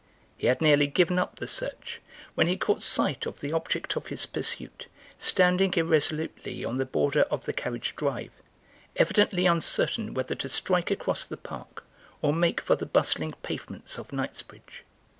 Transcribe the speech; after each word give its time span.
He 0.35 0.47
had 0.47 0.61
nearly 0.63 0.87
given 0.87 1.19
up 1.19 1.35
the 1.35 1.45
search 1.47 2.01
when 2.33 2.47
he 2.47 2.57
caught 2.57 2.81
sight 2.81 3.27
of 3.27 3.39
the 3.39 3.53
object 3.53 3.95
of 3.95 4.07
his 4.07 4.25
pursuit 4.25 4.87
standing 5.19 5.71
irresolutely 5.77 6.65
on 6.65 6.79
the 6.79 6.87
border 6.87 7.21
of 7.29 7.45
the 7.45 7.53
carriage 7.53 7.95
drive, 7.95 8.31
evidently 8.95 9.45
uncertain 9.45 10.15
whether 10.15 10.33
to 10.33 10.49
strike 10.49 10.89
across 10.89 11.23
the 11.25 11.37
Park 11.37 11.85
or 12.19 12.33
make 12.33 12.61
for 12.61 12.75
the 12.75 12.87
bustling 12.87 13.33
pavements 13.43 13.99
of 13.99 14.11
Knightsbridge. 14.11 14.85